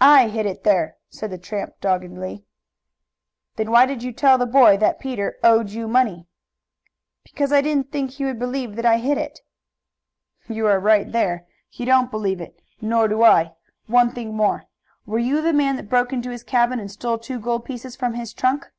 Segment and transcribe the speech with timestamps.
[0.00, 2.46] "I hid it there!" said the tramp doggedly.
[3.56, 6.26] "Then why did you tell the boy that Peter owed you money?"
[7.24, 9.40] "Because I didn't think he would believe that I hid it."
[10.48, 11.46] "You are right there.
[11.68, 13.52] He don't believe it, nor do I.
[13.86, 14.64] One thing more
[15.04, 18.14] were you the man that broke into his cabin and stole two gold pieces from
[18.14, 18.70] his trunk?"